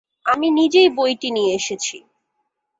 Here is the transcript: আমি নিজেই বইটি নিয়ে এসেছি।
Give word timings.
আমি 0.25 0.47
নিজেই 0.51 0.89
বইটি 0.89 1.29
নিয়ে 1.31 1.51
এসেছি। 1.55 1.97